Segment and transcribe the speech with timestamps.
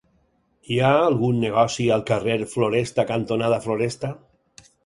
[0.75, 4.13] Hi ha algun negoci al carrer Floresta cantonada Floresta?